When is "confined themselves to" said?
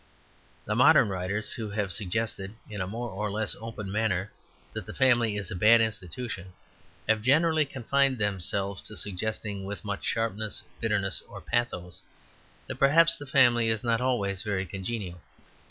7.67-8.97